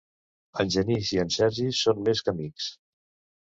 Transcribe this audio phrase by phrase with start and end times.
[0.61, 2.73] En Genís i en Sergi són més que amics.